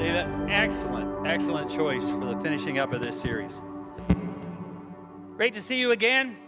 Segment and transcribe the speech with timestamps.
[0.00, 3.60] David, excellent, excellent choice for the finishing up of this series.
[5.36, 6.38] Great to see you again.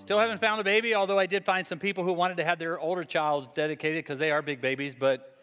[0.00, 2.58] Still haven't found a baby, although I did find some people who wanted to have
[2.58, 5.38] their older child dedicated because they are big babies, but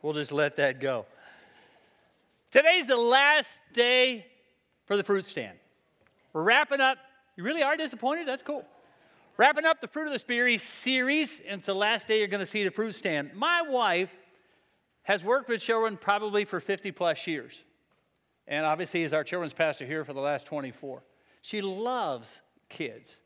[0.00, 1.04] we'll just let that go.
[2.50, 4.24] Today's the last day
[4.86, 5.58] for the fruit stand.
[6.32, 6.96] We're wrapping up.
[7.36, 8.26] You really are disappointed?
[8.26, 8.64] That's cool.
[9.36, 12.40] Wrapping up the Fruit of the Spirit series, and it's the last day you're going
[12.40, 13.34] to see the fruit stand.
[13.34, 14.08] My wife
[15.08, 17.62] has worked with children probably for 50 plus years.
[18.46, 21.02] And obviously, is our children's pastor here for the last 24.
[21.40, 23.16] She loves kids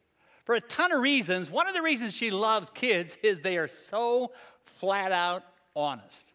[0.44, 1.50] for a ton of reasons.
[1.50, 4.30] One of the reasons she loves kids is they are so
[4.78, 5.42] flat out
[5.74, 6.32] honest.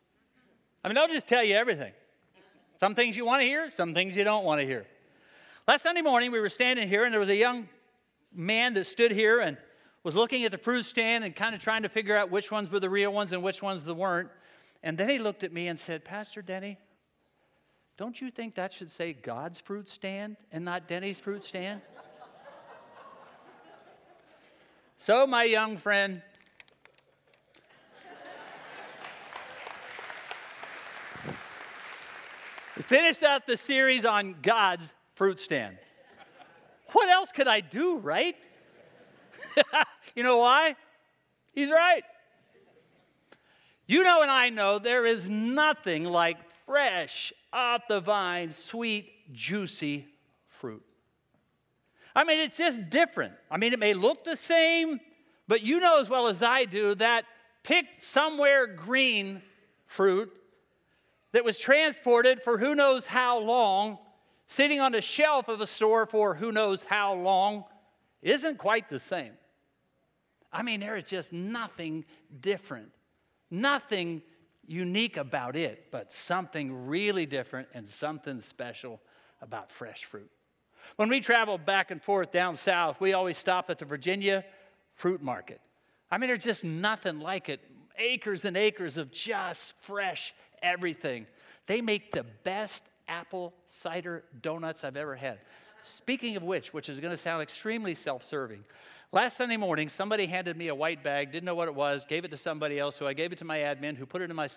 [0.84, 1.94] I mean, they'll just tell you everything.
[2.77, 4.86] Some things you want to hear, some things you don't want to hear.
[5.66, 7.70] Last Sunday morning, we were standing here, and there was a young
[8.34, 9.55] man that stood here and
[10.04, 12.70] was looking at the fruit stand and kind of trying to figure out which ones
[12.70, 14.30] were the real ones and which ones the weren't.
[14.88, 16.77] And then he looked at me and said, Pastor Denny,
[17.98, 21.82] don't you think that should say God's fruit stand and not Denny's fruit stand?
[24.98, 26.21] so, my young friend,
[32.84, 35.77] finished out the series on God's fruit stand.
[36.93, 38.38] What else could I do, right?
[40.15, 40.77] you know why?
[41.52, 42.05] He's right.
[43.88, 50.05] You know, and I know there is nothing like fresh, off the vine, sweet, juicy
[50.49, 50.84] fruit.
[52.13, 53.34] I mean, it's just different.
[53.49, 54.99] I mean, it may look the same,
[55.48, 57.24] but you know as well as I do that
[57.63, 59.41] picked somewhere green
[59.85, 60.34] fruit
[61.32, 63.99] that was transported for who knows how long,
[64.47, 67.63] sitting on a shelf of a store for who knows how long,
[68.22, 69.34] isn't quite the same.
[70.52, 72.03] I mean, there is just nothing
[72.41, 72.91] different
[73.50, 74.22] Nothing
[74.66, 79.00] unique about it, but something really different and something special
[79.41, 80.29] about fresh fruit.
[80.95, 84.44] When we travel back and forth down south, we always stop at the Virginia
[84.96, 85.62] Fruit Market.
[86.09, 87.62] I mean, there's just nothing like it.
[87.97, 91.28] Acres and acres of just fresh everything.
[91.68, 95.40] They make the best apple cider donuts I've ever had.
[95.84, 98.64] Speaking of which, which is going to sound extremely self serving,
[99.14, 102.26] Last Sunday morning, somebody handed me a white bag, didn't know what it was, gave
[102.26, 104.36] it to somebody else, so I gave it to my admin, who put it in
[104.36, 104.50] my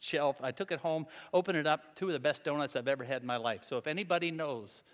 [0.00, 0.36] shelf.
[0.40, 3.22] I took it home, opened it up, two of the best donuts I've ever had
[3.22, 3.64] in my life.
[3.64, 4.84] So if anybody knows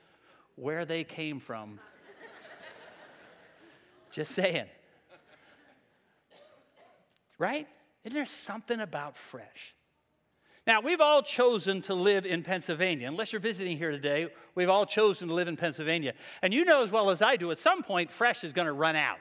[0.54, 1.78] where they came from,
[4.12, 4.66] just saying.
[7.38, 7.68] Right?
[8.02, 9.75] Isn't there something about fresh?
[10.66, 13.06] Now, we've all chosen to live in Pennsylvania.
[13.06, 16.12] Unless you're visiting here today, we've all chosen to live in Pennsylvania.
[16.42, 18.72] And you know as well as I do, at some point, fresh is going to
[18.72, 19.18] run out.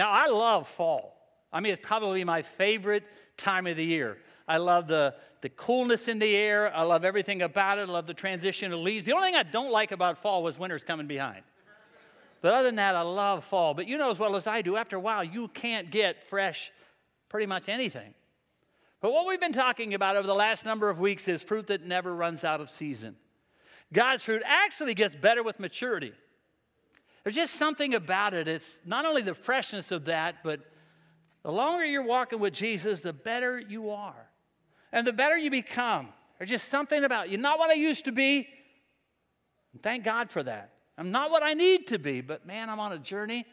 [0.00, 1.16] Now, I love fall.
[1.52, 3.04] I mean, it's probably my favorite
[3.36, 4.18] time of the year.
[4.48, 6.74] I love the, the coolness in the air.
[6.74, 7.82] I love everything about it.
[7.82, 9.06] I love the transition of leaves.
[9.06, 11.42] The only thing I don't like about fall was winter's coming behind.
[12.40, 13.74] But other than that, I love fall.
[13.74, 16.72] But you know as well as I do, after a while, you can't get fresh
[17.28, 18.12] pretty much anything.
[19.00, 21.84] But what we've been talking about over the last number of weeks is fruit that
[21.84, 23.16] never runs out of season.
[23.92, 26.12] God's fruit actually gets better with maturity.
[27.22, 28.48] There's just something about it.
[28.48, 30.60] It's not only the freshness of that, but
[31.42, 34.28] the longer you're walking with Jesus, the better you are.
[34.92, 36.08] And the better you become.
[36.38, 37.38] There's just something about you.
[37.38, 38.48] Not what I used to be.
[39.82, 40.72] Thank God for that.
[40.96, 43.44] I'm not what I need to be, but man, I'm on a journey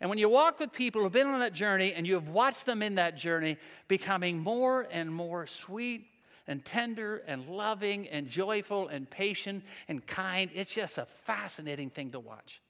[0.00, 2.64] and when you walk with people who've been on that journey and you have watched
[2.64, 6.06] them in that journey becoming more and more sweet
[6.46, 12.10] and tender and loving and joyful and patient and kind, it's just a fascinating thing
[12.12, 12.62] to watch.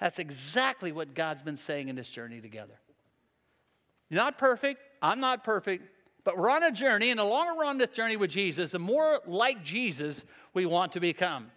[0.00, 2.78] That's exactly what God's been saying in this journey together.
[4.08, 5.84] You're not perfect, I'm not perfect,
[6.24, 8.78] but we're on a journey, and the longer we're on this journey with Jesus, the
[8.78, 10.24] more like Jesus
[10.54, 11.50] we want to become.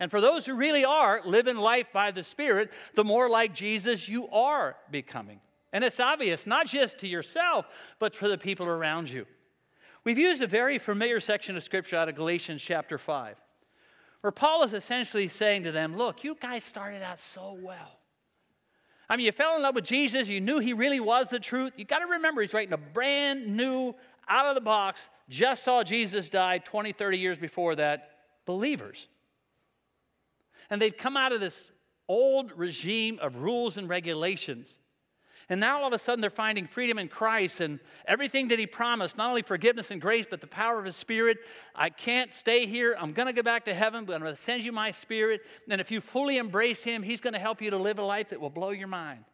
[0.00, 4.08] And for those who really are living life by the Spirit, the more like Jesus
[4.08, 5.40] you are becoming.
[5.72, 7.66] And it's obvious, not just to yourself,
[7.98, 9.26] but for the people around you.
[10.02, 13.36] We've used a very familiar section of Scripture out of Galatians chapter 5,
[14.22, 17.98] where Paul is essentially saying to them, Look, you guys started out so well.
[19.08, 21.74] I mean, you fell in love with Jesus, you knew he really was the truth.
[21.76, 23.94] You got to remember, he's writing a brand new,
[24.30, 28.10] out of the box, just saw Jesus die 20, 30 years before that,
[28.46, 29.08] believers.
[30.70, 31.72] And they've come out of this
[32.08, 34.78] old regime of rules and regulations.
[35.48, 38.66] And now all of a sudden they're finding freedom in Christ and everything that He
[38.66, 41.38] promised, not only forgiveness and grace, but the power of His Spirit.
[41.74, 42.96] I can't stay here.
[42.96, 45.40] I'm going to go back to heaven, but I'm going to send you my Spirit.
[45.68, 48.28] And if you fully embrace Him, He's going to help you to live a life
[48.28, 49.24] that will blow your mind.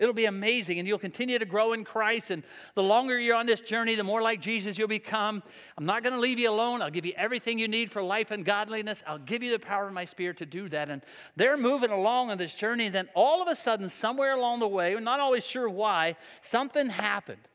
[0.00, 2.30] It'll be amazing, and you'll continue to grow in Christ.
[2.30, 2.42] And
[2.74, 5.42] the longer you're on this journey, the more like Jesus you'll become.
[5.76, 6.80] I'm not going to leave you alone.
[6.80, 9.04] I'll give you everything you need for life and godliness.
[9.06, 10.88] I'll give you the power of my Spirit to do that.
[10.88, 11.02] And
[11.36, 12.86] they're moving along on this journey.
[12.86, 16.16] And then all of a sudden, somewhere along the way, we're not always sure why,
[16.40, 17.46] something happened.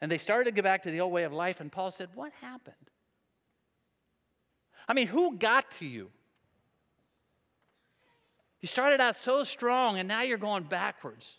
[0.00, 1.60] And they started to go back to the old way of life.
[1.60, 2.76] And Paul said, What happened?
[4.88, 6.08] I mean, who got to you?
[8.60, 11.38] You started out so strong and now you're going backwards.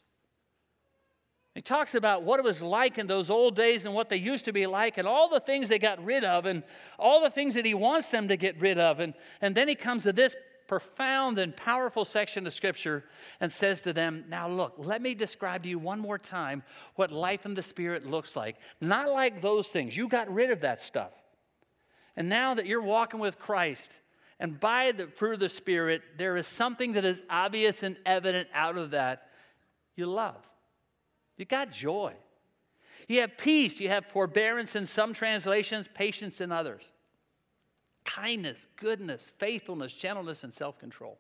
[1.56, 4.46] He talks about what it was like in those old days and what they used
[4.46, 6.64] to be like and all the things they got rid of and
[6.98, 9.00] all the things that he wants them to get rid of.
[9.00, 10.36] And, and then he comes to this
[10.70, 13.04] profound and powerful section of Scripture
[13.42, 16.64] and says to them, Now look, let me describe to you one more time
[16.96, 18.56] what life in the Spirit looks like.
[18.80, 19.98] Not like those things.
[19.98, 21.12] You got rid of that stuff.
[22.16, 23.92] And now that you're walking with Christ,
[24.40, 28.48] and by the fruit of the Spirit, there is something that is obvious and evident
[28.54, 29.28] out of that.
[29.96, 30.38] You love.
[31.36, 32.14] You got joy.
[33.08, 33.80] You have peace.
[33.80, 36.90] You have forbearance in some translations, patience in others.
[38.06, 41.20] Kindness, goodness, faithfulness, gentleness, and self control.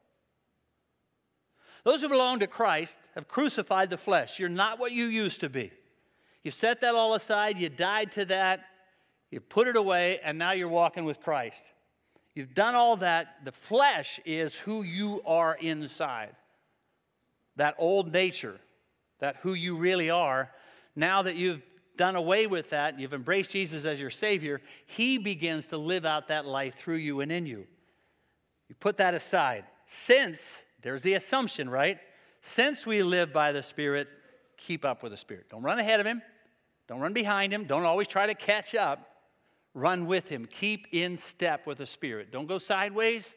[1.84, 4.40] Those who belong to Christ have crucified the flesh.
[4.40, 5.72] You're not what you used to be.
[6.44, 8.62] You've set that all aside, you died to that,
[9.30, 11.64] you put it away, and now you're walking with Christ.
[12.36, 13.44] You've done all that.
[13.44, 16.36] The flesh is who you are inside.
[17.56, 18.60] That old nature,
[19.20, 20.52] that who you really are.
[20.96, 21.66] Now that you've
[21.98, 26.30] done away with that, you've embraced Jesus as your Savior, He begins to live out
[26.30, 27.68] that life through you and in you.
[28.70, 29.66] You put that aside.
[29.86, 32.00] Since, there's the assumption, right?
[32.42, 34.08] Since we live by the Spirit,
[34.56, 35.50] keep up with the Spirit.
[35.50, 36.22] Don't run ahead of Him,
[36.88, 39.06] don't run behind Him, don't always try to catch up.
[39.74, 40.46] Run with him.
[40.46, 42.32] Keep in step with the Spirit.
[42.32, 43.36] Don't go sideways,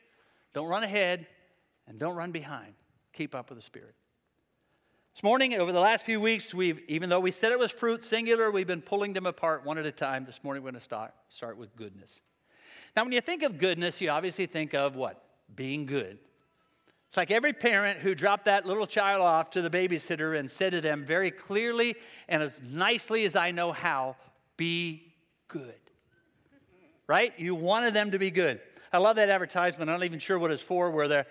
[0.54, 1.26] don't run ahead,
[1.86, 2.74] and don't run behind.
[3.12, 3.94] Keep up with the Spirit.
[5.14, 8.02] This morning, over the last few weeks, we've, even though we said it was fruit
[8.02, 10.24] singular, we've been pulling them apart one at a time.
[10.24, 12.22] This morning, we're going to start, start with goodness.
[12.96, 15.22] Now, when you think of goodness, you obviously think of what?
[15.54, 16.18] Being good.
[17.08, 20.72] It's like every parent who dropped that little child off to the babysitter and said
[20.72, 21.94] to them very clearly
[22.26, 24.16] and as nicely as I know how,
[24.56, 25.12] be
[25.48, 25.81] good
[27.12, 27.38] right?
[27.38, 28.58] You wanted them to be good.
[28.90, 29.90] I love that advertisement.
[29.90, 31.26] I'm not even sure what it's for, where their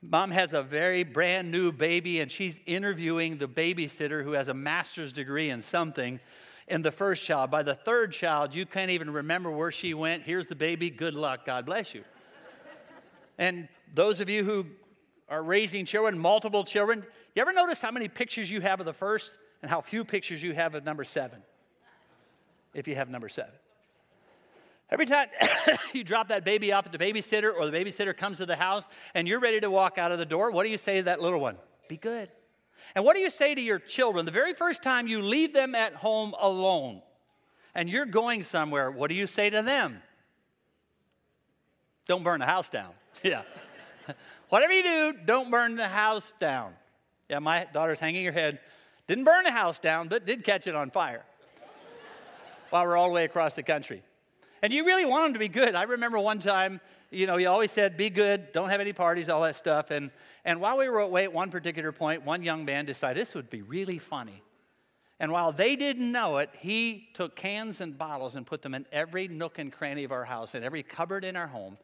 [0.00, 4.54] mom has a very brand new baby and she's interviewing the babysitter who has a
[4.54, 6.18] master's degree in something
[6.66, 7.50] in the first child.
[7.50, 10.22] By the third child, you can't even remember where she went.
[10.22, 10.88] Here's the baby.
[10.88, 11.44] Good luck.
[11.44, 12.04] God bless you.
[13.36, 14.64] and those of you who
[15.28, 17.04] are raising children, multiple children,
[17.34, 20.42] you ever notice how many pictures you have of the first and how few pictures
[20.42, 21.42] you have of number seven?
[22.72, 23.52] If you have number seven.
[24.90, 25.28] Every time
[25.92, 28.84] you drop that baby off at the babysitter or the babysitter comes to the house
[29.14, 31.20] and you're ready to walk out of the door, what do you say to that
[31.20, 31.56] little one?
[31.88, 32.30] Be good.
[32.94, 35.74] And what do you say to your children the very first time you leave them
[35.74, 37.02] at home alone
[37.74, 38.90] and you're going somewhere?
[38.90, 40.00] What do you say to them?
[42.06, 42.90] Don't burn the house down.
[43.24, 43.42] Yeah.
[44.48, 46.72] Whatever you do, don't burn the house down.
[47.28, 48.60] Yeah, my daughter's hanging her head.
[49.08, 51.24] Didn't burn the house down, but did catch it on fire
[52.70, 54.04] while we're all the way across the country.
[54.62, 55.74] And you really want them to be good.
[55.74, 59.28] I remember one time, you know, he always said, be good, don't have any parties,
[59.28, 59.90] all that stuff.
[59.90, 60.10] And,
[60.44, 63.50] and while we were away at one particular point, one young man decided this would
[63.50, 64.42] be really funny.
[65.20, 68.86] And while they didn't know it, he took cans and bottles and put them in
[68.92, 71.76] every nook and cranny of our house and every cupboard in our home.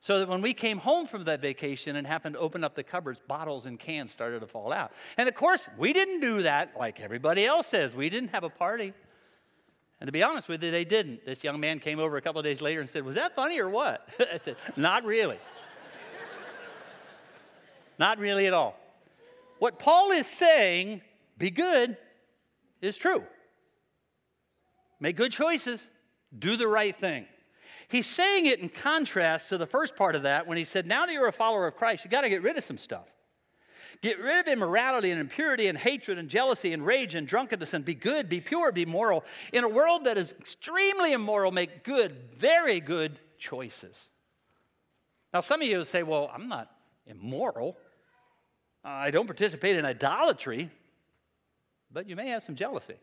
[0.00, 2.82] So that when we came home from that vacation and happened to open up the
[2.82, 4.92] cupboards, bottles and cans started to fall out.
[5.16, 7.94] And of course, we didn't do that like everybody else says.
[7.94, 8.94] We didn't have a party.
[10.02, 11.24] And to be honest with you, they didn't.
[11.24, 13.60] This young man came over a couple of days later and said, Was that funny
[13.60, 14.08] or what?
[14.32, 15.38] I said, Not really.
[18.00, 18.76] Not really at all.
[19.60, 21.02] What Paul is saying,
[21.38, 21.96] be good,
[22.80, 23.22] is true.
[24.98, 25.88] Make good choices,
[26.36, 27.26] do the right thing.
[27.86, 31.06] He's saying it in contrast to the first part of that when he said, Now
[31.06, 33.06] that you're a follower of Christ, you got to get rid of some stuff.
[34.02, 37.84] Get rid of immorality and impurity and hatred and jealousy and rage and drunkenness and
[37.84, 39.24] be good, be pure, be moral.
[39.52, 44.10] In a world that is extremely immoral, make good, very good choices.
[45.32, 46.68] Now, some of you say, well, I'm not
[47.06, 47.76] immoral.
[48.84, 50.68] I don't participate in idolatry,
[51.92, 52.96] but you may have some jealousy.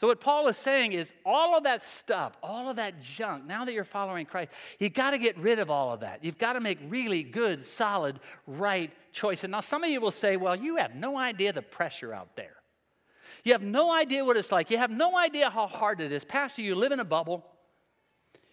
[0.00, 3.66] So, what Paul is saying is all of that stuff, all of that junk, now
[3.66, 6.24] that you're following Christ, you've got to get rid of all of that.
[6.24, 9.50] You've got to make really good, solid, right choices.
[9.50, 12.56] Now, some of you will say, well, you have no idea the pressure out there.
[13.44, 14.70] You have no idea what it's like.
[14.70, 16.24] You have no idea how hard it is.
[16.24, 17.44] Pastor, you live in a bubble.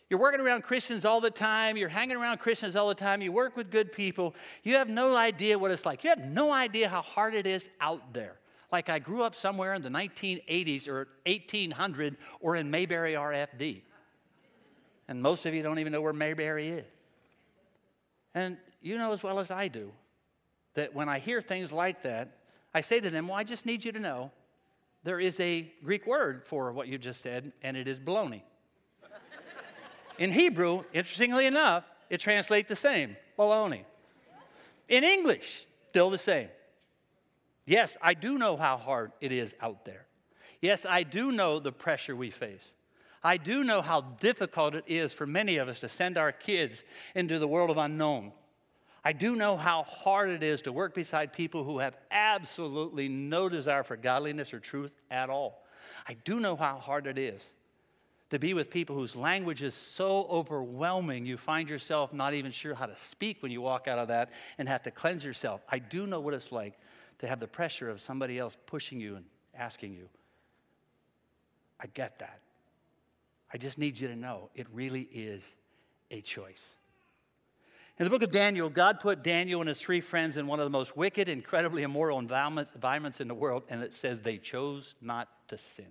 [0.10, 1.78] You're working around Christians all the time.
[1.78, 3.22] You're hanging around Christians all the time.
[3.22, 4.36] You work with good people.
[4.64, 6.04] You have no idea what it's like.
[6.04, 8.36] You have no idea how hard it is out there.
[8.72, 13.82] Like I grew up somewhere in the 1980s or 1800 or in Mayberry RFD.
[15.08, 16.86] And most of you don't even know where Mayberry is.
[18.36, 19.92] And you know as well as I do
[20.76, 22.38] that when I hear things like that,
[22.74, 24.32] I say to them, Well, I just need you to know
[25.04, 28.42] there is a Greek word for what you just said, and it is baloney.
[30.20, 33.86] In Hebrew, interestingly enough, it translates the same baloney.
[34.90, 36.50] In English, still the same.
[37.68, 40.08] Yes, I do know how hard it is out there.
[40.62, 42.74] Yes, I do know the pressure we face.
[43.22, 46.84] I do know how difficult it is for many of us to send our kids
[47.14, 48.32] into the world of unknown.
[49.04, 53.50] I do know how hard it is to work beside people who have absolutely no
[53.50, 55.66] desire for godliness or truth at all.
[56.08, 57.54] I do know how hard it is
[58.30, 62.76] to be with people whose language is so overwhelming you find yourself not even sure
[62.76, 65.62] how to speak when you walk out of that and have to cleanse yourself.
[65.70, 66.78] I do know what it's like
[67.20, 70.10] to have the pressure of somebody else pushing you and asking you.
[71.80, 72.40] I get that.
[73.54, 75.56] I just need you to know it really is
[76.12, 76.76] a choice.
[78.00, 80.66] In the book of Daniel, God put Daniel and his three friends in one of
[80.66, 85.28] the most wicked, incredibly immoral environments in the world, and it says they chose not
[85.48, 85.88] to sin.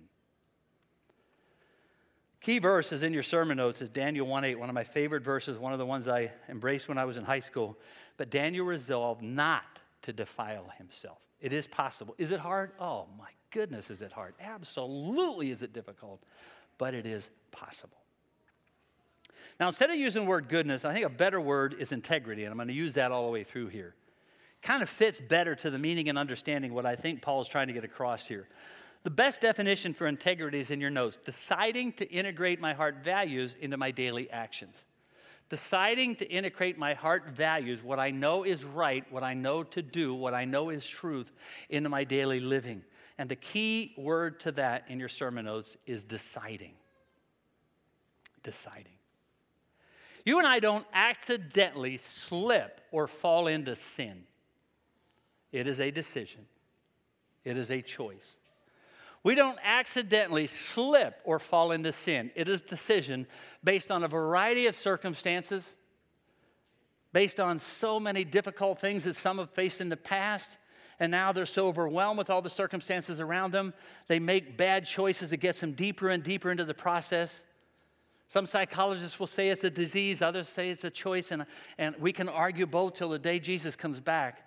[2.39, 5.57] Key verse is in your sermon notes is Daniel 1:8, one of my favorite verses,
[5.57, 7.77] one of the ones I embraced when I was in high school.
[8.15, 11.19] But Daniel resolved not to defile himself.
[11.39, 12.15] It is possible.
[12.17, 12.71] Is it hard?
[12.79, 14.33] Oh my goodness, is it hard?
[14.39, 16.23] Absolutely is it difficult,
[16.77, 17.97] but it is possible.
[19.59, 22.51] Now, instead of using the word goodness, I think a better word is integrity, and
[22.51, 23.95] I'm going to use that all the way through here.
[24.61, 27.67] Kind of fits better to the meaning and understanding what I think Paul is trying
[27.67, 28.47] to get across here.
[29.03, 33.55] The best definition for integrity is in your notes deciding to integrate my heart values
[33.59, 34.85] into my daily actions.
[35.49, 39.81] Deciding to integrate my heart values, what I know is right, what I know to
[39.81, 41.31] do, what I know is truth,
[41.69, 42.83] into my daily living.
[43.17, 46.73] And the key word to that in your sermon notes is deciding.
[48.43, 48.91] Deciding.
[50.25, 54.23] You and I don't accidentally slip or fall into sin.
[55.53, 56.45] It is a decision,
[57.45, 58.37] it is a choice.
[59.27, 62.31] We don't accidentally slip or fall into sin.
[62.33, 63.27] It is a decision
[63.61, 65.75] based on a variety of circumstances,
[67.11, 70.57] based on so many difficult things that some have faced in the past,
[70.97, 73.73] and now they're so overwhelmed with all the circumstances around them,
[74.07, 77.43] they make bad choices that gets them deeper and deeper into the process.
[78.29, 81.45] Some psychologists will say it's a disease, others say it's a choice, and,
[81.77, 84.46] and we can argue both till the day Jesus comes back.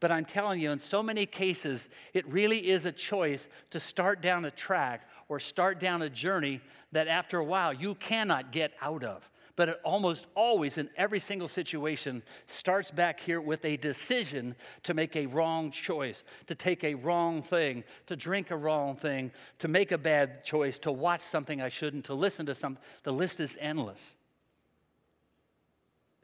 [0.00, 4.20] But I'm telling you, in so many cases, it really is a choice to start
[4.22, 6.60] down a track or start down a journey
[6.92, 9.28] that after a while you cannot get out of
[9.58, 14.94] but it almost always, in every single situation, starts back here with a decision to
[14.94, 19.66] make a wrong choice, to take a wrong thing, to drink a wrong thing, to
[19.66, 22.80] make a bad choice, to watch something I shouldn't, to listen to something.
[23.02, 24.14] The list is endless.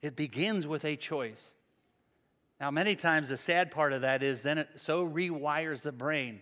[0.00, 1.53] It begins with a choice.
[2.60, 6.40] Now, many times the sad part of that is then it so rewires the brain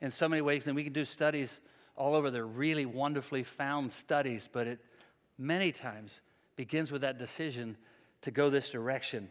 [0.00, 1.60] in so many ways, and we can do studies
[1.96, 2.30] all over.
[2.30, 4.80] They're really wonderfully found studies, but it
[5.38, 6.20] many times
[6.56, 7.76] begins with that decision
[8.22, 9.28] to go this direction.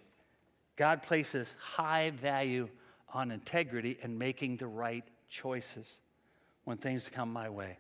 [0.76, 2.70] God places high value
[3.14, 6.00] on integrity and making the right choices
[6.64, 7.78] when things come my way.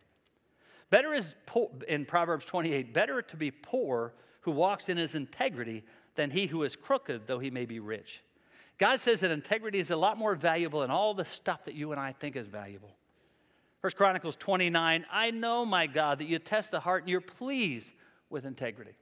[0.89, 5.83] Better is poor, in Proverbs 28, better to be poor who walks in his integrity
[6.15, 8.21] than he who is crooked, though he may be rich.
[8.77, 11.91] God says that integrity is a lot more valuable than all the stuff that you
[11.91, 12.95] and I think is valuable.
[13.81, 17.91] First Chronicles 29, I know, my God, that you test the heart and you're pleased
[18.29, 18.93] with integrity.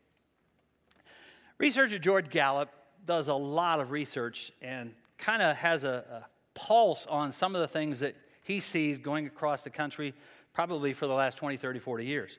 [1.58, 2.70] Researcher George Gallup
[3.06, 7.62] does a lot of research and kind of has a, a, pulse on some of
[7.62, 10.14] the things that he sees going across the country,
[10.54, 12.38] probably for the last 20, 30, 40 years.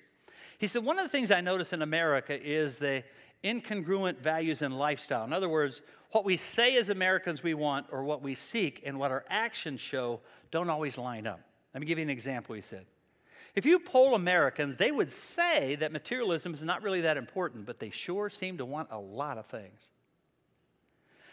[0.58, 3.04] He said, One of the things I notice in America is the
[3.44, 5.24] incongruent values and lifestyle.
[5.24, 5.82] In other words,
[6.12, 9.80] what we say as Americans we want or what we seek and what our actions
[9.80, 10.20] show
[10.50, 11.40] don't always line up.
[11.74, 12.86] Let me give you an example, he said.
[13.54, 17.78] If you poll Americans, they would say that materialism is not really that important, but
[17.78, 19.90] they sure seem to want a lot of things.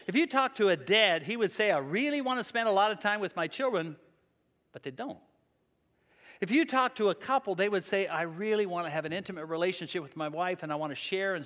[0.07, 2.71] If you talk to a dad, he would say, I really want to spend a
[2.71, 3.95] lot of time with my children,
[4.73, 5.19] but they don't.
[6.41, 9.13] If you talk to a couple, they would say, I really want to have an
[9.13, 11.45] intimate relationship with my wife and I want to share and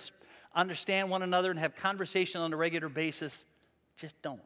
[0.56, 3.46] understand one another and have conversation on a regular basis.
[3.98, 4.42] Just don't.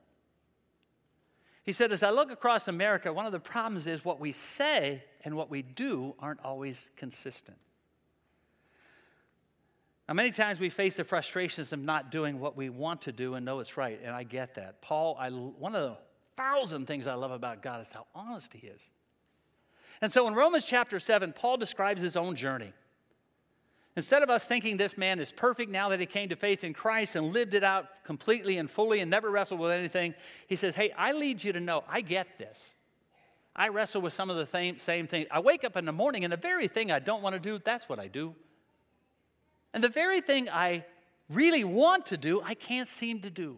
[1.63, 5.03] He said, As I look across America, one of the problems is what we say
[5.23, 7.57] and what we do aren't always consistent.
[10.07, 13.33] Now, many times we face the frustrations of not doing what we want to do
[13.33, 14.81] and know it's right, and I get that.
[14.81, 15.97] Paul, I, one of the
[16.37, 18.89] thousand things I love about God is how honest he is.
[20.01, 22.71] And so in Romans chapter 7, Paul describes his own journey.
[23.97, 26.71] Instead of us thinking this man is perfect now that he came to faith in
[26.71, 30.13] Christ and lived it out completely and fully and never wrestled with anything,
[30.45, 32.75] he says, Hey, I lead you to know I get this.
[33.55, 35.25] I wrestle with some of the same, same things.
[35.31, 37.57] I wake up in the morning and the very thing I don't want to do,
[37.57, 38.35] that's what I do.
[39.73, 40.85] And the very thing I
[41.27, 43.57] really want to do, I can't seem to do.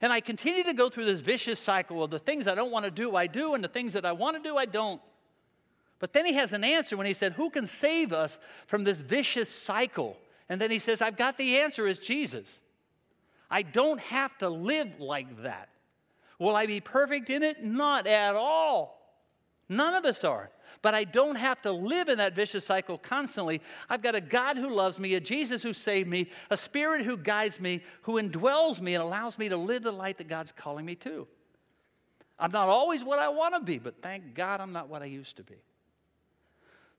[0.00, 2.84] And I continue to go through this vicious cycle of the things I don't want
[2.84, 5.00] to do, I do, and the things that I want to do, I don't.
[6.04, 9.00] But then he has an answer when he said, Who can save us from this
[9.00, 10.18] vicious cycle?
[10.50, 12.60] And then he says, I've got the answer is Jesus.
[13.50, 15.70] I don't have to live like that.
[16.38, 17.64] Will I be perfect in it?
[17.64, 19.00] Not at all.
[19.70, 20.50] None of us are.
[20.82, 23.62] But I don't have to live in that vicious cycle constantly.
[23.88, 27.16] I've got a God who loves me, a Jesus who saved me, a spirit who
[27.16, 30.84] guides me, who indwells me and allows me to live the light that God's calling
[30.84, 31.26] me to.
[32.38, 35.06] I'm not always what I want to be, but thank God I'm not what I
[35.06, 35.62] used to be.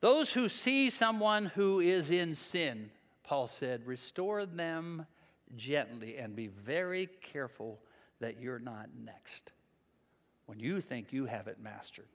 [0.02, 2.92] Those who see someone who is in sin,
[3.24, 5.06] Paul said, restore them
[5.56, 7.80] gently and be very careful
[8.20, 9.52] that you're not next
[10.46, 12.06] when you think you have it mastered.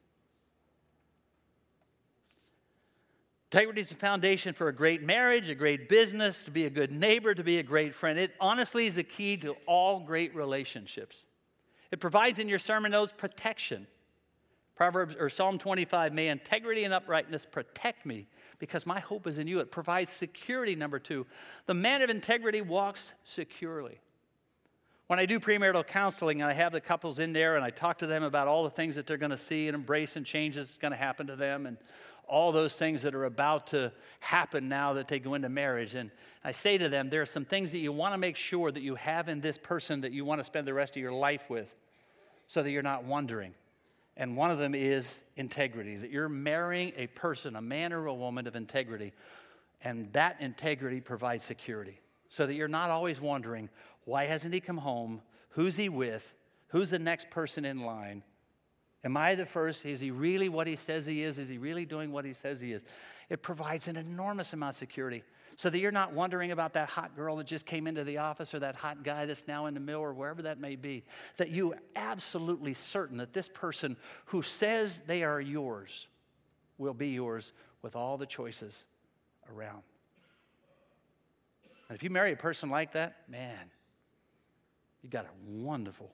[3.53, 6.93] Integrity is the foundation for a great marriage, a great business, to be a good
[6.93, 8.17] neighbor, to be a great friend.
[8.17, 11.25] It honestly is the key to all great relationships.
[11.91, 13.89] It provides in your sermon notes protection.
[14.81, 18.27] Proverbs or Psalm 25, may integrity and uprightness protect me
[18.59, 19.59] because my hope is in you.
[19.59, 21.27] It provides security, number two.
[21.67, 24.01] The man of integrity walks securely.
[25.07, 27.99] When I do premarital counseling and I have the couples in there and I talk
[27.99, 30.79] to them about all the things that they're going to see and embrace and changes
[30.81, 31.77] going to happen to them and
[32.27, 35.95] all those things that are about to happen now that they go into marriage.
[35.95, 36.11] And
[36.43, 38.83] I say to them, there are some things that you want to make sure that
[38.83, 41.51] you have in this person that you want to spend the rest of your life
[41.51, 41.77] with
[42.49, 43.53] so that you're not wondering
[44.21, 48.15] and one of them is integrity that you're marrying a person, a man or a
[48.15, 49.15] woman of integrity,
[49.83, 51.99] and that integrity provides security
[52.29, 53.71] so that you're not always wondering,
[54.05, 55.23] why hasn't he come home?
[55.53, 56.35] Who's he with?
[56.69, 58.23] Who's the next person in line?
[59.03, 59.87] Am I the first?
[59.87, 61.39] Is he really what he says he is?
[61.39, 62.85] Is he really doing what he says he is?
[63.31, 65.25] It provides an enormous amount of security
[65.61, 68.55] so that you're not wondering about that hot girl that just came into the office
[68.55, 71.05] or that hot guy that's now in the mill or wherever that may be.
[71.37, 76.07] That you are absolutely certain that this person who says they are yours
[76.79, 78.87] will be yours with all the choices
[79.55, 79.83] around.
[81.91, 83.71] And if you marry a person like that, man,
[85.03, 86.11] you got a wonderful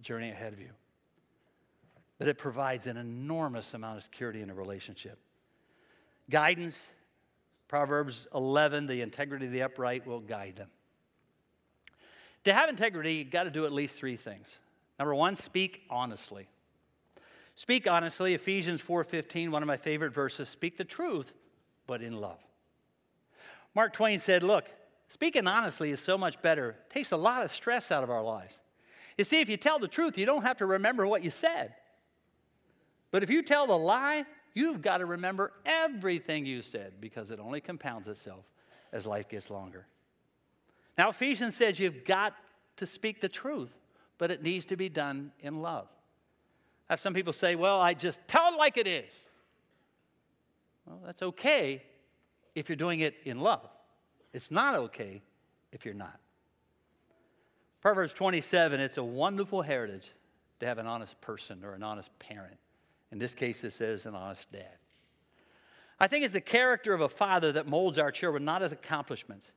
[0.00, 0.70] journey ahead of you.
[2.18, 5.20] But it provides an enormous amount of security in a relationship.
[6.28, 6.84] Guidance
[7.68, 10.68] Proverbs 11, the integrity of the upright will guide them.
[12.44, 14.58] To have integrity, you've got to do at least three things.
[14.98, 16.48] Number one, speak honestly.
[17.54, 21.32] Speak honestly, Ephesians 4:15, one of my favorite verses, speak the truth,
[21.86, 22.38] but in love.
[23.74, 24.68] Mark Twain said, Look,
[25.08, 26.70] speaking honestly is so much better.
[26.70, 28.60] It takes a lot of stress out of our lives.
[29.16, 31.74] You see, if you tell the truth, you don't have to remember what you said.
[33.10, 34.24] But if you tell the lie,
[34.58, 38.44] You've got to remember everything you said because it only compounds itself
[38.92, 39.86] as life gets longer.
[40.96, 42.34] Now, Ephesians says you've got
[42.78, 43.70] to speak the truth,
[44.18, 45.86] but it needs to be done in love.
[46.90, 49.14] I have some people say, well, I just tell it like it is.
[50.86, 51.84] Well, that's okay
[52.56, 53.68] if you're doing it in love.
[54.32, 55.22] It's not okay
[55.70, 56.18] if you're not.
[57.80, 60.10] Proverbs 27, it's a wonderful heritage
[60.58, 62.58] to have an honest person or an honest parent.
[63.10, 64.76] In this case, this is an honest dad.
[66.00, 69.52] I think it's the character of a father that molds our children, not as accomplishments.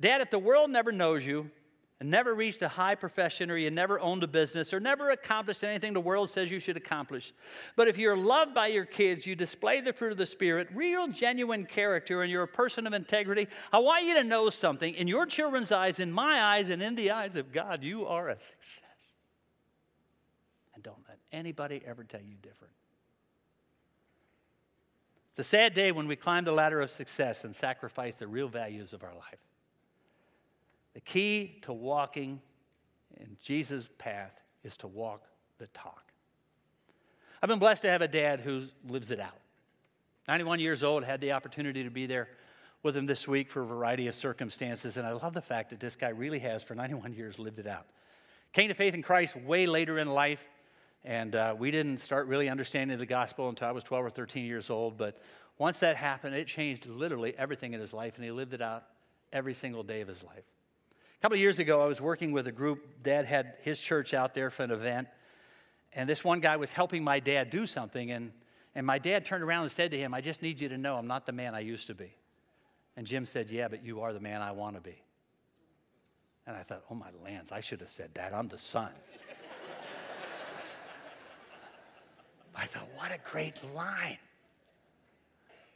[0.00, 1.50] Dad, if the world never knows you
[2.00, 5.62] and never reached a high profession or you never owned a business or never accomplished
[5.62, 7.34] anything the world says you should accomplish,
[7.76, 11.06] but if you're loved by your kids, you display the fruit of the Spirit, real,
[11.06, 14.94] genuine character, and you're a person of integrity, I want you to know something.
[14.94, 18.30] In your children's eyes, in my eyes, and in the eyes of God, you are
[18.30, 19.16] a success
[21.32, 22.74] anybody ever tell you different.
[25.30, 28.48] It's a sad day when we climb the ladder of success and sacrifice the real
[28.48, 29.38] values of our life.
[30.92, 32.40] The key to walking
[33.18, 35.22] in Jesus' path is to walk
[35.58, 36.12] the talk.
[37.42, 39.38] I've been blessed to have a dad who lives it out.
[40.28, 42.28] 91 years old, had the opportunity to be there
[42.82, 45.80] with him this week for a variety of circumstances, and I love the fact that
[45.80, 47.86] this guy really has, for 91 years, lived it out.
[48.52, 50.40] Came to faith in Christ way later in life,
[51.04, 54.44] and uh, we didn't start really understanding the gospel until I was 12 or 13
[54.44, 54.96] years old.
[54.96, 55.20] But
[55.58, 58.84] once that happened, it changed literally everything in his life, and he lived it out
[59.32, 60.44] every single day of his life.
[60.90, 63.02] A couple of years ago, I was working with a group.
[63.02, 65.08] Dad had his church out there for an event,
[65.92, 68.32] and this one guy was helping my dad do something, and,
[68.74, 70.96] and my dad turned around and said to him, I just need you to know
[70.96, 72.14] I'm not the man I used to be.
[72.96, 75.00] And Jim said, Yeah, but you are the man I want to be.
[76.46, 78.34] And I thought, Oh my lands, I should have said that.
[78.34, 78.90] I'm the son.
[82.54, 84.18] I thought, What a great line.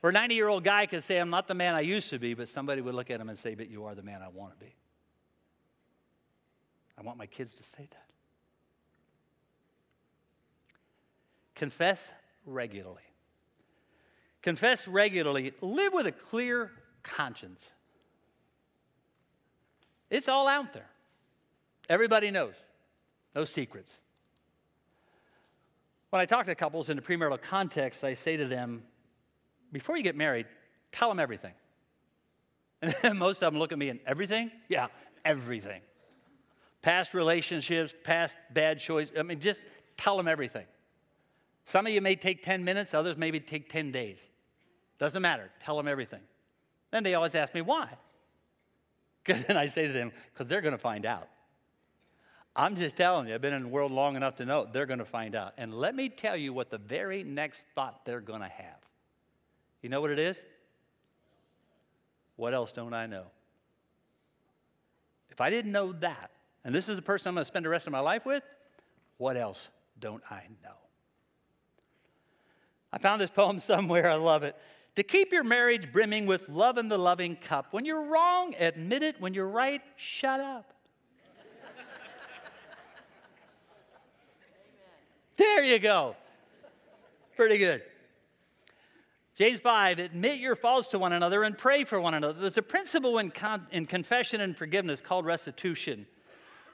[0.00, 2.18] Where a 90 year old guy could say, I'm not the man I used to
[2.18, 4.28] be, but somebody would look at him and say, But you are the man I
[4.28, 4.74] want to be.
[6.98, 8.06] I want my kids to say that.
[11.54, 12.12] Confess
[12.44, 13.02] regularly.
[14.42, 15.52] Confess regularly.
[15.60, 16.70] Live with a clear
[17.02, 17.72] conscience.
[20.10, 20.88] It's all out there.
[21.88, 22.54] Everybody knows.
[23.34, 23.98] No secrets.
[26.16, 28.85] When I talk to couples in a premarital context, I say to them,
[29.70, 30.46] before you get married,
[30.90, 31.52] tell them everything.
[32.81, 34.50] And most of them look at me and everything?
[34.70, 34.87] Yeah,
[35.26, 35.83] everything.
[36.81, 39.14] Past relationships, past bad choices.
[39.18, 39.62] I mean, just
[39.98, 40.64] tell them everything.
[41.66, 44.31] Some of you may take 10 minutes, others maybe take 10 days.
[44.96, 45.50] Doesn't matter.
[45.61, 46.22] Tell them everything.
[46.92, 47.90] Then they always ask me why.
[49.48, 51.29] And I say to them, because they're going to find out.
[52.58, 54.98] I'm just telling you, I've been in the world long enough to know they're going
[54.98, 55.52] to find out.
[55.58, 58.78] And let me tell you what the very next thought they're going to have.
[59.82, 60.42] You know what it is?
[62.36, 63.24] What else don't I know?
[65.30, 66.30] If I didn't know that,
[66.64, 68.42] and this is the person I'm going to spend the rest of my life with,
[69.18, 69.68] what else
[70.00, 70.70] don't I know?
[72.90, 74.56] I found this poem somewhere, I love it.
[74.94, 77.66] To keep your marriage brimming with love in the loving cup.
[77.72, 79.20] When you're wrong, admit it.
[79.20, 80.72] When you're right, shut up.
[85.36, 86.16] there you go.
[87.37, 87.83] Pretty good.
[89.37, 92.40] James 5, admit your faults to one another and pray for one another.
[92.40, 96.07] There's a principle in, con- in confession and forgiveness called restitution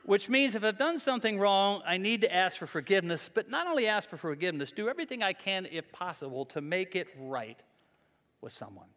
[0.05, 3.66] which means if I've done something wrong, I need to ask for forgiveness, but not
[3.66, 7.61] only ask for forgiveness, do everything I can, if possible, to make it right
[8.40, 8.88] with someone.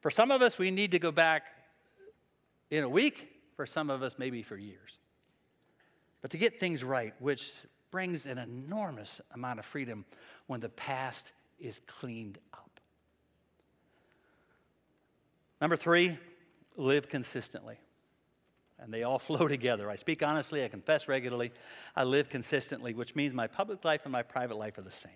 [0.00, 1.44] For some of us, we need to go back
[2.70, 4.98] in a week, for some of us, maybe for years.
[6.22, 7.52] But to get things right, which
[7.94, 10.04] brings an enormous amount of freedom
[10.48, 12.80] when the past is cleaned up.
[15.60, 16.18] Number three,
[16.76, 17.76] live consistently
[18.80, 19.88] and they all flow together.
[19.88, 21.52] I speak honestly, I confess regularly,
[21.94, 25.12] I live consistently, which means my public life and my private life are the same.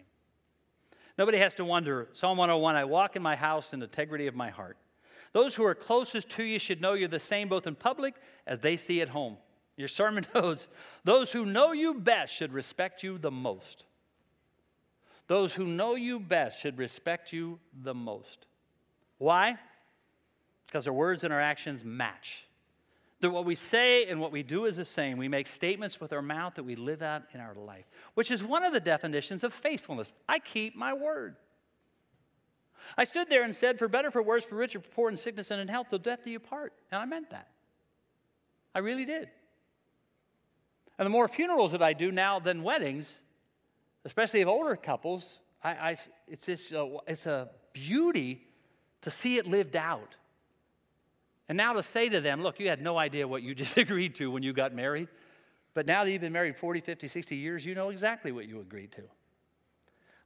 [1.19, 2.09] Nobody has to wonder.
[2.12, 4.77] Psalm 101 I walk in my house in integrity of my heart.
[5.33, 8.14] Those who are closest to you should know you're the same both in public
[8.47, 9.37] as they see at home.
[9.79, 10.69] Your sermon notes
[11.05, 13.85] those who know you best should respect you the most.
[15.29, 18.47] Those who know you best should respect you the most.
[19.19, 19.57] Why?
[20.67, 22.45] Because our words and our actions match.
[23.21, 25.17] That what we say and what we do is the same.
[25.17, 28.43] We make statements with our mouth that we live out in our life, which is
[28.43, 30.12] one of the definitions of faithfulness.
[30.29, 31.37] I keep my word.
[32.97, 35.51] I stood there and said, For better, for worse, for richer, for poor, in sickness
[35.51, 36.73] and in health, till death do you part.
[36.91, 37.49] And I meant that.
[38.75, 39.29] I really did.
[40.99, 43.13] And the more funerals that I do now than weddings,
[44.05, 48.43] especially of older couples, I, I, it's, just, uh, it's a beauty
[49.03, 50.17] to see it lived out.
[51.49, 54.17] And now to say to them, look, you had no idea what you just agreed
[54.17, 55.09] to when you got married,
[55.75, 58.61] but now that you've been married 40, 50, 60 years, you know exactly what you
[58.61, 59.03] agreed to.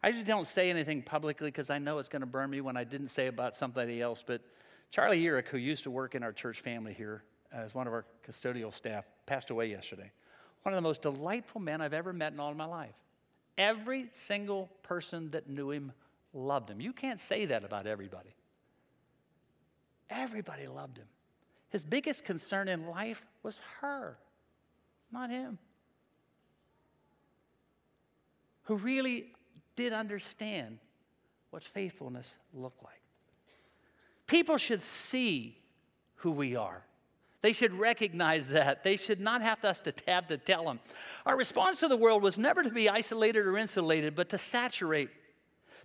[0.02, 2.76] I just don't say anything publicly because I know it's going to burn me when
[2.76, 4.24] I didn't say about somebody else.
[4.26, 4.40] But
[4.90, 8.04] Charlie Urick, who used to work in our church family here as one of our
[8.26, 10.10] custodial staff, passed away yesterday.
[10.62, 12.94] One of the most delightful men I've ever met in all my life.
[13.58, 15.92] Every single person that knew him
[16.32, 16.80] loved him.
[16.80, 18.34] You can't say that about everybody.
[20.08, 21.06] Everybody loved him.
[21.70, 24.18] His biggest concern in life was her,
[25.10, 25.58] not him.
[28.64, 29.32] Who really
[29.74, 30.78] did understand
[31.50, 33.00] what faithfulness looked like.
[34.26, 35.58] People should see
[36.16, 36.82] who we are.
[37.42, 38.84] They should recognize that.
[38.84, 40.80] They should not have us to have to tell them.
[41.26, 45.10] Our response to the world was never to be isolated or insulated, but to saturate,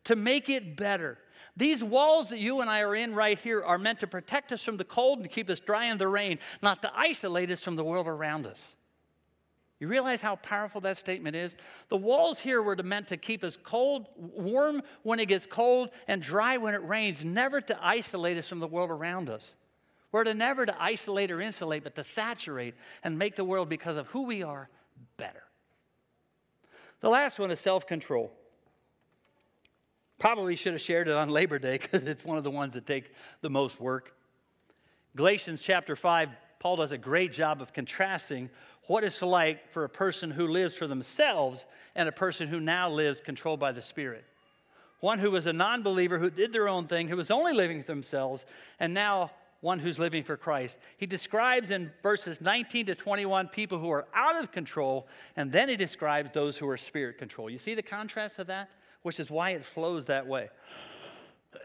[0.06, 1.18] to make it better,
[1.58, 4.64] these walls that you and I are in right here are meant to protect us
[4.64, 7.76] from the cold and keep us dry in the rain, not to isolate us from
[7.76, 8.76] the world around us.
[9.80, 11.56] You realize how powerful that statement is?
[11.90, 16.22] The walls here were meant to keep us cold, warm when it gets cold, and
[16.22, 19.56] dry when it rains, never to isolate us from the world around us.
[20.18, 23.98] We're to never to isolate or insulate, but to saturate and make the world, because
[23.98, 24.68] of who we are,
[25.16, 25.44] better.
[27.02, 28.32] The last one is self control.
[30.18, 32.88] Probably should have shared it on Labor Day because it's one of the ones that
[32.88, 34.16] take the most work.
[35.16, 38.50] Galatians chapter 5, Paul does a great job of contrasting
[38.88, 42.90] what it's like for a person who lives for themselves and a person who now
[42.90, 44.26] lives controlled by the Spirit.
[45.00, 47.84] One who was a non believer who did their own thing, who was only living
[47.84, 48.48] for themselves,
[48.80, 49.30] and now
[49.68, 50.78] one who's living for Christ.
[50.96, 55.68] He describes in verses 19 to 21 people who are out of control, and then
[55.68, 57.50] he describes those who are spirit control.
[57.50, 58.70] You see the contrast of that?
[59.02, 60.48] Which is why it flows that way.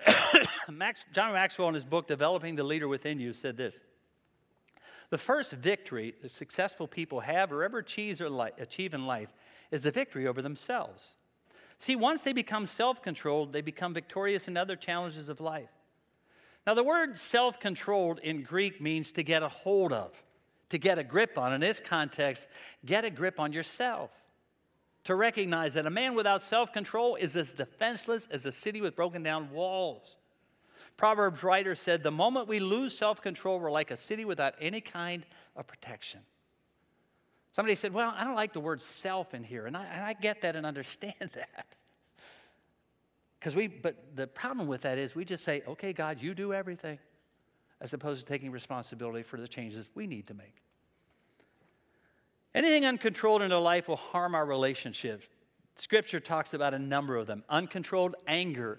[0.68, 3.76] Max, John Maxwell, in his book, Developing the Leader Within You, said this
[5.10, 9.32] The first victory that successful people have or ever achieve in life
[9.70, 11.04] is the victory over themselves.
[11.78, 15.70] See, once they become self controlled, they become victorious in other challenges of life.
[16.66, 20.12] Now, the word self controlled in Greek means to get a hold of,
[20.68, 21.52] to get a grip on.
[21.52, 22.46] In this context,
[22.84, 24.10] get a grip on yourself.
[25.04, 28.94] To recognize that a man without self control is as defenseless as a city with
[28.94, 30.16] broken down walls.
[30.96, 34.80] Proverbs writer said, The moment we lose self control, we're like a city without any
[34.80, 36.20] kind of protection.
[37.50, 40.12] Somebody said, Well, I don't like the word self in here, and I, and I
[40.12, 41.66] get that and understand that.
[43.42, 46.54] Because we, but the problem with that is we just say, okay, God, you do
[46.54, 47.00] everything,
[47.80, 50.62] as opposed to taking responsibility for the changes we need to make.
[52.54, 55.26] Anything uncontrolled in our life will harm our relationships.
[55.74, 58.78] Scripture talks about a number of them uncontrolled anger,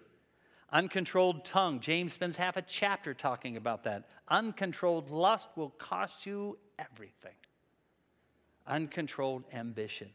[0.72, 1.82] uncontrolled tongue.
[1.82, 4.08] James spends half a chapter talking about that.
[4.30, 7.36] Uncontrolled lust will cost you everything,
[8.66, 10.08] uncontrolled ambition.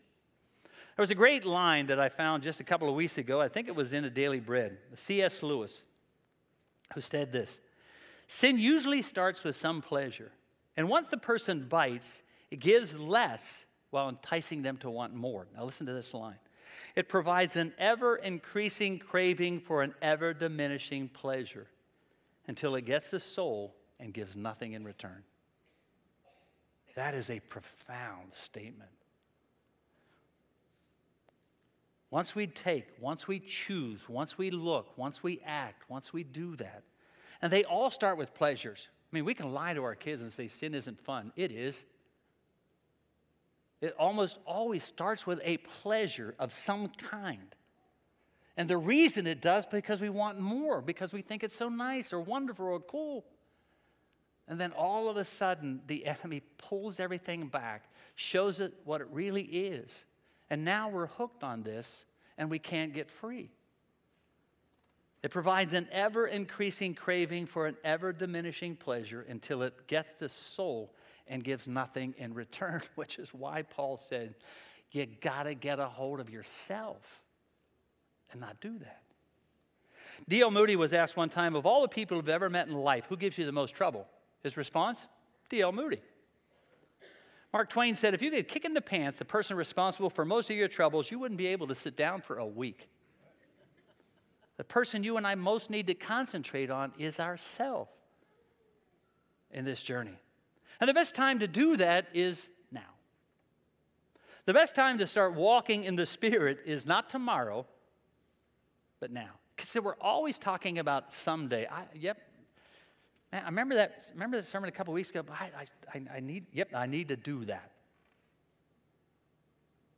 [0.99, 3.41] There was a great line that I found just a couple of weeks ago.
[3.41, 4.79] I think it was in a Daily Bread.
[4.95, 5.45] C.S.
[5.45, 5.85] Lewis,
[6.93, 7.61] who said this
[8.27, 10.33] Sin usually starts with some pleasure.
[10.77, 15.47] And once the person bites, it gives less while enticing them to want more.
[15.57, 16.41] Now, listen to this line
[16.97, 21.69] it provides an ever increasing craving for an ever diminishing pleasure
[22.49, 25.23] until it gets the soul and gives nothing in return.
[26.97, 28.91] That is a profound statement.
[32.11, 36.57] Once we take, once we choose, once we look, once we act, once we do
[36.57, 36.83] that,
[37.43, 38.89] and they all start with pleasures.
[38.91, 41.33] I mean, we can lie to our kids and say sin isn't fun.
[41.37, 41.85] It is.
[43.81, 47.55] It almost always starts with a pleasure of some kind.
[48.57, 52.13] And the reason it does because we want more, because we think it's so nice
[52.13, 53.25] or wonderful or cool.
[54.49, 57.85] And then all of a sudden, the enemy pulls everything back,
[58.17, 60.07] shows it what it really is.
[60.51, 62.05] And now we're hooked on this
[62.37, 63.51] and we can't get free.
[65.23, 70.29] It provides an ever increasing craving for an ever diminishing pleasure until it gets the
[70.29, 70.95] soul
[71.27, 74.35] and gives nothing in return, which is why Paul said,
[74.93, 77.23] You got to get a hold of yourself
[78.31, 79.03] and not do that.
[80.29, 80.51] D.L.
[80.51, 83.17] Moody was asked one time, Of all the people who've ever met in life, who
[83.17, 84.07] gives you the most trouble?
[84.43, 85.07] His response?
[85.49, 85.73] D.L.
[85.73, 86.01] Moody.
[87.53, 90.51] Mark Twain said, if you could kick in the pants the person responsible for most
[90.51, 92.89] of your troubles, you wouldn't be able to sit down for a week.
[94.59, 97.89] The person you and I most need to concentrate on is ourself
[99.51, 100.19] in this journey.
[100.81, 102.81] And the best time to do that is now.
[104.45, 107.67] The best time to start walking in the Spirit is not tomorrow,
[109.01, 109.31] but now.
[109.57, 111.67] Because we're always talking about someday.
[111.71, 112.19] I, yep,
[113.33, 115.23] Man, I remember that, remember that sermon a couple weeks ago.
[115.31, 115.51] I,
[115.95, 117.73] I, I need, yep, I need to do that.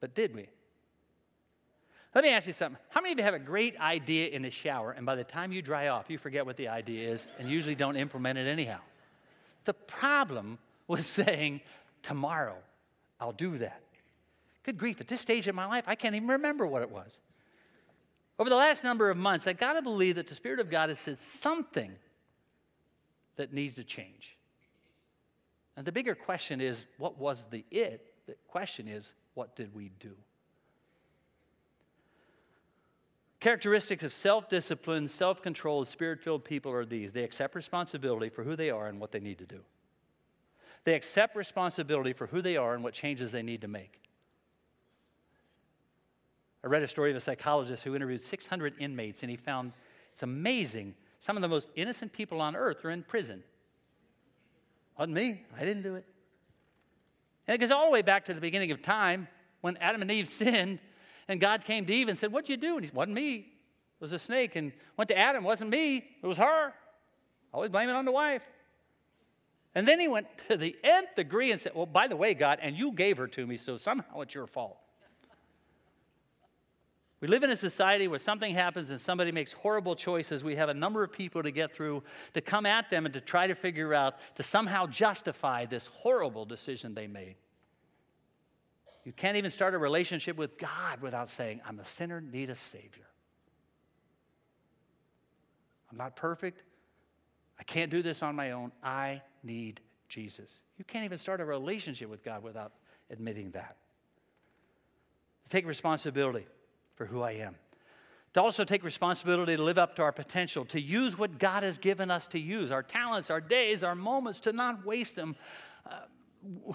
[0.01, 0.49] But did we?
[2.15, 2.81] Let me ask you something.
[2.89, 5.53] How many of you have a great idea in the shower, and by the time
[5.53, 8.81] you dry off, you forget what the idea is and usually don't implement it anyhow?
[9.65, 11.61] The problem was saying,
[12.03, 12.57] tomorrow,
[13.21, 13.83] I'll do that.
[14.65, 17.19] Good grief, at this stage in my life, I can't even remember what it was.
[18.39, 20.89] Over the last number of months, I got to believe that the Spirit of God
[20.89, 21.93] has said something
[23.37, 24.37] that needs to change.
[25.77, 28.13] And the bigger question is what was the it?
[28.27, 30.15] The question is what did we do?
[33.41, 38.45] Characteristics of self discipline, self controlled, spirit filled people are these they accept responsibility for
[38.45, 39.61] who they are and what they need to do.
[40.85, 44.01] They accept responsibility for who they are and what changes they need to make.
[46.63, 49.73] I read a story of a psychologist who interviewed 600 inmates, and he found
[50.13, 53.45] it's amazing some of the most innocent people on earth are in prison.
[54.99, 55.43] Wasn't me.
[55.57, 56.05] I didn't do it.
[57.47, 59.29] And it goes all the way back to the beginning of time
[59.61, 60.81] when Adam and Eve sinned
[61.29, 62.77] and God came to Eve and said, What'd you do?
[62.77, 63.35] And he said, Wasn't me.
[63.37, 64.57] It was a snake.
[64.57, 66.05] And went to Adam, wasn't me.
[66.23, 66.73] It was her.
[67.53, 68.43] Always blame it on the wife.
[69.75, 72.59] And then he went to the nth degree and said, Well, by the way, God,
[72.63, 74.79] and you gave her to me, so somehow it's your fault.
[77.21, 80.43] We live in a society where something happens and somebody makes horrible choices.
[80.43, 82.03] We have a number of people to get through
[82.33, 86.47] to come at them and to try to figure out, to somehow justify this horrible
[86.47, 87.37] decision they made.
[89.05, 92.55] You can't even start a relationship with God without saying, I'm a sinner, need a
[92.55, 93.07] Savior.
[95.91, 96.63] I'm not perfect.
[97.59, 98.73] I can't do this on my own.
[98.83, 100.51] I need Jesus.
[100.79, 102.73] You can't even start a relationship with God without
[103.11, 103.77] admitting that.
[105.51, 106.47] Take responsibility
[107.01, 107.55] for who I am.
[108.35, 111.79] To also take responsibility to live up to our potential, to use what God has
[111.79, 115.35] given us to use our talents, our days, our moments, to not waste them.
[115.91, 116.75] Uh,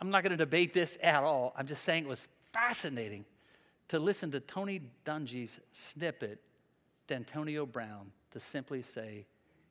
[0.00, 1.54] I'm not going to debate this at all.
[1.56, 3.24] I'm just saying it was fascinating
[3.90, 6.40] to listen to Tony Dungy's snippet
[7.06, 9.24] to Antonio Brown to simply say,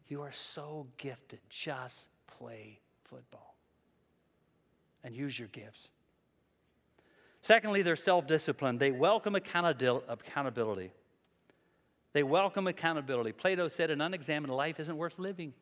[0.08, 3.58] You are so gifted, just play football
[5.04, 5.90] and use your gifts.
[7.42, 8.80] Secondly, they're self disciplined.
[8.80, 10.92] They welcome accountability.
[12.14, 13.32] They welcome accountability.
[13.32, 15.54] Plato said, An unexamined life isn't worth living.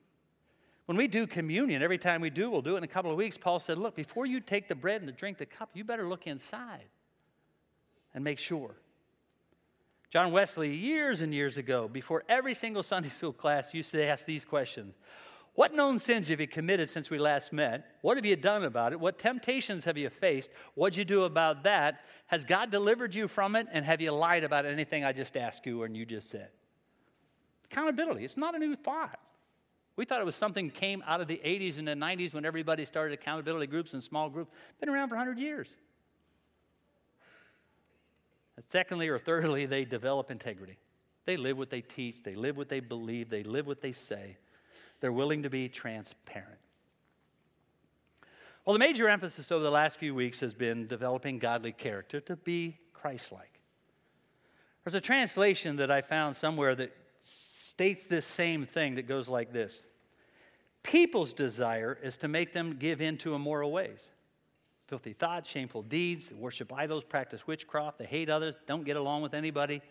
[0.86, 3.18] When we do communion, every time we do, we'll do it in a couple of
[3.18, 3.38] weeks.
[3.38, 6.08] Paul said, Look, before you take the bread and the drink the cup, you better
[6.08, 6.86] look inside
[8.14, 8.76] and make sure.
[10.12, 14.26] John Wesley, years and years ago, before every single Sunday school class, used to ask
[14.26, 14.96] these questions
[15.60, 17.98] what known sins have you committed since we last met?
[18.00, 19.00] What have you done about it?
[19.02, 20.52] What temptations have you faced?
[20.74, 22.00] What'd you do about that?
[22.28, 23.68] Has God delivered you from it?
[23.74, 26.48] And have you lied about anything I just asked you and you just said?
[27.66, 28.24] Accountability.
[28.24, 29.20] It's not a new thought.
[29.98, 32.86] We thought it was something came out of the 80s and the 90s when everybody
[32.86, 34.54] started accountability groups and small groups.
[34.80, 35.68] Been around for 100 years.
[38.56, 40.78] And secondly or thirdly, they develop integrity.
[41.26, 44.38] They live what they teach, they live what they believe, they live what they say.
[45.00, 46.60] They're willing to be transparent.
[48.66, 52.36] Well, the major emphasis over the last few weeks has been developing godly character to
[52.36, 53.60] be Christ like.
[54.84, 59.54] There's a translation that I found somewhere that states this same thing that goes like
[59.54, 59.82] this
[60.84, 64.12] People's desire is to make them give in to immoral ways.
[64.88, 69.34] Filthy thoughts, shameful deeds, worship idols, practice witchcraft, they hate others, don't get along with
[69.34, 69.82] anybody,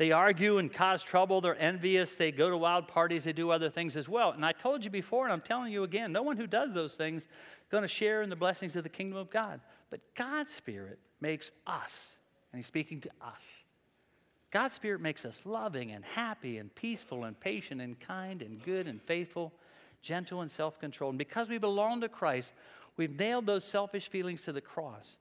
[0.00, 1.42] they argue and cause trouble.
[1.42, 2.16] They're envious.
[2.16, 3.24] They go to wild parties.
[3.24, 4.30] They do other things as well.
[4.30, 6.94] And I told you before, and I'm telling you again no one who does those
[6.94, 7.28] things is
[7.70, 9.60] going to share in the blessings of the kingdom of God.
[9.90, 12.16] But God's Spirit makes us,
[12.50, 13.64] and He's speaking to us.
[14.50, 18.86] God's Spirit makes us loving and happy and peaceful and patient and kind and good
[18.86, 19.52] and faithful,
[20.00, 21.12] gentle and self controlled.
[21.12, 22.54] And because we belong to Christ,
[22.96, 25.18] we've nailed those selfish feelings to the cross.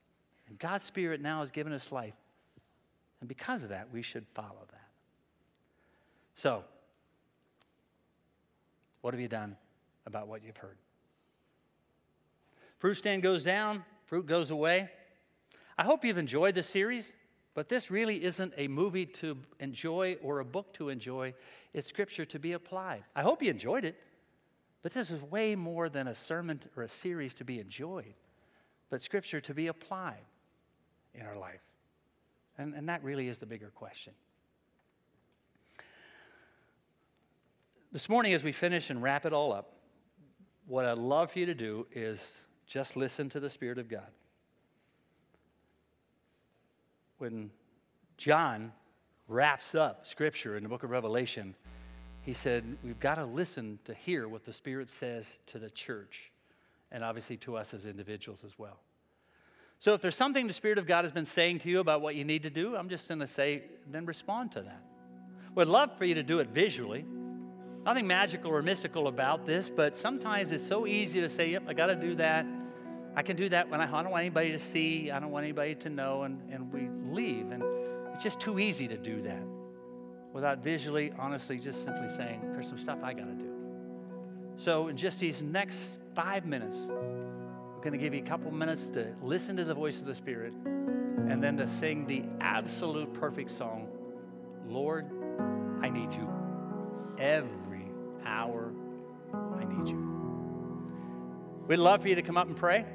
[0.48, 2.16] And God's Spirit now has given us life.
[3.20, 4.88] And because of that, we should follow that.
[6.36, 6.64] So,
[9.02, 9.58] what have you done
[10.06, 10.78] about what you've heard?
[12.78, 14.90] Fruit stand goes down, fruit goes away.
[15.78, 17.12] I hope you've enjoyed this series,
[17.54, 21.34] but this really isn't a movie to enjoy or a book to enjoy.
[21.74, 23.04] It's scripture to be applied.
[23.16, 23.96] I hope you enjoyed it,
[24.82, 28.14] but this is way more than a sermon or a series to be enjoyed,
[28.90, 30.24] but scripture to be applied
[31.14, 31.62] in our life.
[32.60, 34.14] And, and that really is the bigger question.
[37.94, 39.74] This morning, as we finish and wrap it all up,
[40.68, 44.12] what I'd love for you to do is just listen to the Spirit of God.
[47.18, 47.50] When
[48.18, 48.74] John
[49.30, 51.56] wraps up Scripture in the book of Revelation,
[52.22, 56.30] he said, We've got to listen to hear what the Spirit says to the church,
[56.92, 58.82] and obviously to us as individuals as well.
[59.80, 62.16] So if there's something the Spirit of God has been saying to you about what
[62.16, 64.84] you need to do, I'm just going to say, then respond to that.
[65.56, 67.06] Would love for you to do it visually.
[67.86, 71.74] Nothing magical or mystical about this, but sometimes it's so easy to say, yep, I
[71.74, 72.46] got to do that.
[73.16, 75.46] I can do that when I, I, don't want anybody to see, I don't want
[75.46, 77.52] anybody to know, and, and we leave.
[77.52, 77.64] And
[78.14, 79.42] it's just too easy to do that
[80.34, 83.50] without visually, honestly, just simply saying, there's some stuff I got to do.
[84.58, 86.80] So, in just these next five minutes,
[87.80, 90.14] I'm going to give you a couple minutes to listen to the voice of the
[90.14, 90.52] Spirit
[91.30, 93.88] and then to sing the absolute perfect song
[94.68, 95.06] Lord,
[95.82, 96.30] I need you.
[97.18, 97.86] Every
[98.26, 98.74] hour,
[99.34, 99.98] I need you.
[101.70, 102.86] We'd love for you to come up and pray.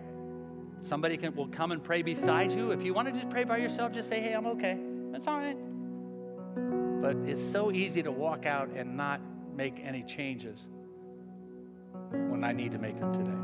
[0.82, 2.70] Somebody can, will come and pray beside you.
[2.70, 4.78] If you want to just pray by yourself, just say, hey, I'm okay.
[5.12, 5.56] That's all right.
[7.00, 9.22] But it's so easy to walk out and not
[9.56, 10.68] make any changes
[12.10, 13.43] when I need to make them today.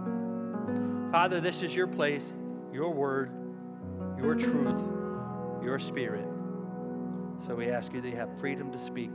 [1.11, 2.33] Father, this is your place,
[2.73, 3.33] your word,
[4.17, 4.81] your truth,
[5.61, 6.27] your spirit.
[7.47, 9.11] So we ask you that you have freedom to speak